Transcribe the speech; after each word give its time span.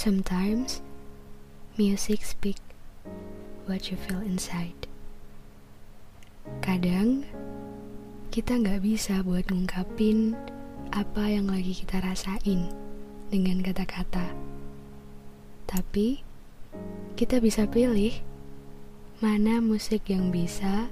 Sometimes 0.00 0.80
music 1.76 2.24
speak 2.24 2.56
what 3.68 3.92
you 3.92 4.00
feel 4.00 4.24
inside. 4.24 4.88
Kadang 6.64 7.28
kita 8.32 8.56
nggak 8.56 8.80
bisa 8.80 9.20
buat 9.20 9.44
ngungkapin 9.52 10.40
apa 10.96 11.28
yang 11.28 11.52
lagi 11.52 11.76
kita 11.84 12.00
rasain 12.00 12.72
dengan 13.28 13.60
kata-kata. 13.60 14.24
Tapi 15.68 16.24
kita 17.20 17.36
bisa 17.44 17.68
pilih 17.68 18.16
mana 19.20 19.60
musik 19.60 20.08
yang 20.08 20.32
bisa 20.32 20.88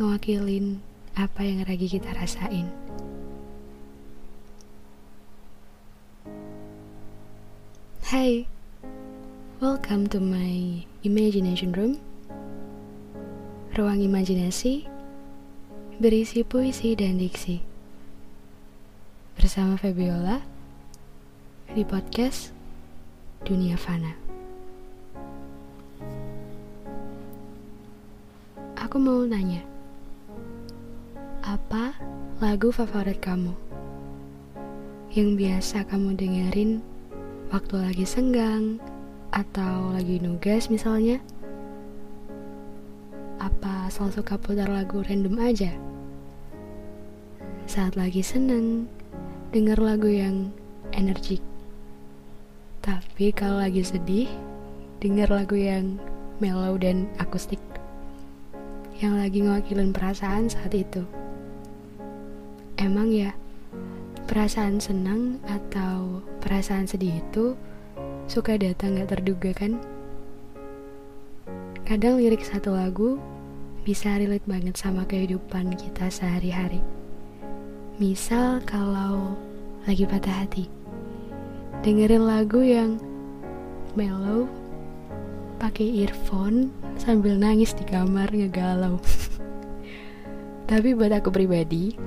ngewakilin 0.00 0.80
apa 1.12 1.44
yang 1.44 1.60
lagi 1.68 1.92
kita 1.92 2.08
rasain. 2.16 2.72
Hai, 8.10 8.42
welcome 9.62 10.10
to 10.10 10.18
my 10.18 10.82
imagination 11.06 11.70
room. 11.70 12.02
Ruang 13.78 14.02
imajinasi 14.02 14.90
berisi 16.02 16.42
puisi 16.42 16.98
dan 16.98 17.22
diksi. 17.22 17.62
Bersama 19.38 19.78
Febiola 19.78 20.42
di 21.70 21.86
podcast 21.86 22.50
Dunia 23.46 23.78
Fana. 23.78 24.10
Aku 28.74 28.98
mau 28.98 29.22
nanya, 29.22 29.62
apa 31.46 31.94
lagu 32.42 32.74
favorit 32.74 33.22
kamu? 33.22 33.54
Yang 35.14 35.30
biasa 35.38 35.86
kamu 35.86 36.18
dengerin 36.18 36.89
waktu 37.50 37.82
lagi 37.82 38.06
senggang 38.06 38.78
atau 39.34 39.90
lagi 39.90 40.22
nugas 40.22 40.70
misalnya? 40.70 41.18
Apa 43.42 43.90
selalu 43.90 44.22
suka 44.22 44.38
putar 44.38 44.70
lagu 44.70 45.02
random 45.02 45.34
aja? 45.42 45.74
Saat 47.66 47.98
lagi 47.98 48.22
seneng, 48.22 48.86
denger 49.50 49.82
lagu 49.82 50.06
yang 50.06 50.54
energik. 50.94 51.42
Tapi 52.86 53.34
kalau 53.34 53.58
lagi 53.58 53.82
sedih, 53.82 54.30
denger 55.02 55.26
lagu 55.34 55.58
yang 55.58 55.98
mellow 56.38 56.78
dan 56.78 57.10
akustik. 57.18 57.58
Yang 59.02 59.14
lagi 59.26 59.38
ngewakilin 59.42 59.90
perasaan 59.90 60.46
saat 60.46 60.70
itu. 60.70 61.02
Emang 62.78 63.10
ya, 63.10 63.34
perasaan 64.30 64.78
senang 64.78 65.42
atau 65.50 66.22
perasaan 66.38 66.86
sedih 66.86 67.18
itu 67.18 67.58
suka 68.30 68.54
datang 68.54 68.94
gak 68.94 69.18
terduga 69.18 69.50
kan? 69.50 69.82
Kadang 71.82 72.22
lirik 72.22 72.46
satu 72.46 72.70
lagu 72.78 73.18
bisa 73.82 74.14
relate 74.22 74.46
banget 74.46 74.78
sama 74.78 75.02
kehidupan 75.02 75.74
kita 75.74 76.06
sehari-hari. 76.14 76.78
Misal 77.98 78.62
kalau 78.62 79.34
lagi 79.90 80.06
patah 80.06 80.46
hati, 80.46 80.70
dengerin 81.82 82.22
lagu 82.22 82.62
yang 82.62 83.02
mellow, 83.98 84.46
pakai 85.58 86.06
earphone 86.06 86.70
sambil 87.02 87.34
nangis 87.34 87.74
di 87.74 87.82
kamar 87.82 88.30
ngegalau. 88.30 88.94
Tapi 90.70 90.94
buat 90.94 91.10
aku 91.10 91.34
pribadi, 91.34 91.98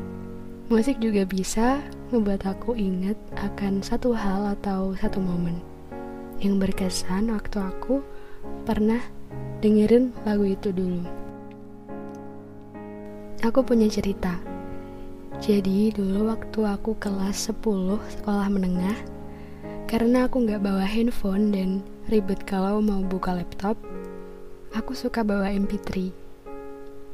musik 0.71 1.03
juga 1.03 1.27
bisa 1.27 1.83
membuat 2.13 2.45
aku 2.45 2.77
ingat 2.77 3.17
akan 3.33 3.81
satu 3.81 4.13
hal 4.13 4.53
atau 4.53 4.93
satu 4.93 5.17
momen 5.17 5.57
yang 6.37 6.61
berkesan 6.61 7.33
waktu 7.33 7.57
aku 7.57 8.05
pernah 8.69 9.01
dengerin 9.65 10.13
lagu 10.21 10.45
itu 10.45 10.69
dulu. 10.69 11.01
Aku 13.41 13.65
punya 13.65 13.89
cerita. 13.89 14.37
Jadi 15.41 15.89
dulu 15.89 16.29
waktu 16.29 16.59
aku 16.63 16.95
kelas 17.01 17.49
10 17.49 17.97
sekolah 18.21 18.47
menengah, 18.47 18.95
karena 19.89 20.29
aku 20.29 20.45
nggak 20.45 20.61
bawa 20.61 20.85
handphone 20.85 21.49
dan 21.49 21.81
ribet 22.13 22.45
kalau 22.45 22.77
mau 22.79 23.01
buka 23.01 23.33
laptop, 23.33 23.75
aku 24.71 24.93
suka 24.93 25.25
bawa 25.25 25.49
MP3 25.49 26.13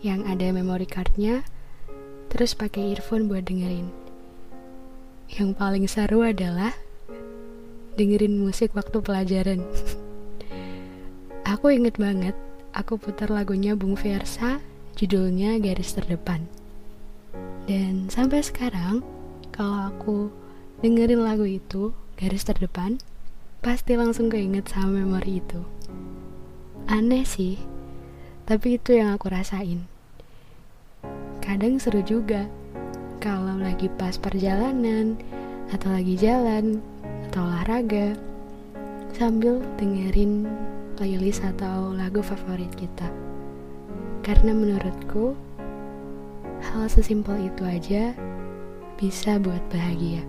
yang 0.03 0.27
ada 0.27 0.51
memory 0.51 0.85
cardnya, 0.85 1.47
terus 2.27 2.51
pakai 2.51 2.93
earphone 2.93 3.31
buat 3.31 3.47
dengerin. 3.47 4.08
Yang 5.29 5.49
paling 5.61 5.85
seru 5.85 6.25
adalah 6.25 6.73
dengerin 7.93 8.41
musik 8.41 8.73
waktu 8.73 8.97
pelajaran. 8.97 9.61
aku 11.45 11.69
inget 11.69 12.01
banget, 12.01 12.33
aku 12.73 12.97
putar 12.97 13.29
lagunya 13.29 13.77
Bung 13.77 13.93
Versa, 13.93 14.57
judulnya 14.97 15.61
Garis 15.61 15.93
Terdepan. 15.93 16.49
Dan 17.69 18.09
sampai 18.09 18.41
sekarang, 18.41 19.05
kalau 19.53 19.93
aku 19.93 20.17
dengerin 20.81 21.21
lagu 21.21 21.45
itu, 21.45 21.93
Garis 22.17 22.49
Terdepan, 22.49 22.97
pasti 23.61 23.93
langsung 23.93 24.33
keinget 24.33 24.65
sama 24.71 25.03
memori 25.03 25.45
itu. 25.45 25.61
Aneh 26.89 27.21
sih, 27.21 27.61
tapi 28.49 28.81
itu 28.81 28.97
yang 28.97 29.13
aku 29.13 29.29
rasain. 29.29 29.85
Kadang 31.43 31.77
seru 31.77 32.01
juga, 32.01 32.49
kalau 33.19 33.59
lagi 33.59 33.91
pas 33.99 34.15
perjalanan 34.15 35.19
atau 35.75 35.91
lagi 35.91 36.15
jalan 36.15 36.79
atau 37.27 37.43
olahraga 37.43 38.15
sambil 39.11 39.59
dengerin 39.75 40.47
playlist 40.95 41.43
atau 41.43 41.91
lagu 41.91 42.23
favorit 42.23 42.71
kita. 42.79 43.11
Karena 44.23 44.55
menurutku 44.55 45.35
hal 46.63 46.87
sesimpel 46.87 47.51
itu 47.51 47.63
aja 47.67 48.15
bisa 48.95 49.35
buat 49.35 49.61
bahagia. 49.67 50.23